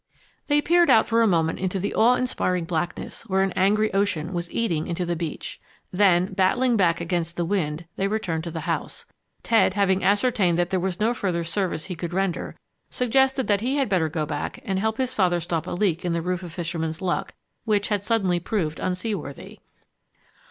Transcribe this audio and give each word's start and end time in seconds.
They 0.47 0.63
peered 0.63 0.89
out 0.89 1.05
for 1.05 1.21
a 1.21 1.27
moment 1.27 1.59
into 1.59 1.79
the 1.79 1.93
awe 1.93 2.15
inspiring 2.15 2.65
blackness 2.65 3.21
where 3.29 3.43
an 3.43 3.51
angry 3.51 3.93
ocean 3.93 4.33
was 4.33 4.49
eating 4.51 4.87
into 4.87 5.05
the 5.05 5.15
beach. 5.15 5.61
Then, 5.93 6.33
battling 6.33 6.75
back 6.75 6.99
against 6.99 7.37
the 7.37 7.45
wind, 7.45 7.85
they 7.97 8.07
returned 8.07 8.43
to 8.45 8.49
the 8.49 8.61
house. 8.61 9.05
Ted, 9.43 9.75
having 9.75 10.03
ascertained 10.03 10.57
that 10.57 10.71
there 10.71 10.79
was 10.79 10.99
no 10.99 11.13
further 11.13 11.43
service 11.43 11.85
he 11.85 11.93
could 11.95 12.13
render, 12.13 12.55
suggested 12.89 13.45
that 13.45 13.61
he 13.61 13.75
had 13.75 13.89
better 13.89 14.09
go 14.09 14.25
back 14.25 14.59
and 14.65 14.79
help 14.79 14.97
his 14.97 15.13
father 15.13 15.39
stop 15.39 15.67
a 15.67 15.69
leak 15.71 16.03
in 16.03 16.13
the 16.13 16.21
roof 16.23 16.41
of 16.41 16.51
Fisherman's 16.51 17.03
Luck, 17.03 17.35
which 17.65 17.89
had 17.89 18.03
suddenly 18.03 18.39
proved 18.39 18.79
unseaworthy. 18.79 19.59